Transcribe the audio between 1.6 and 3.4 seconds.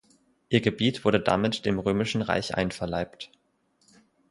dem Römischen Reich einverleibt.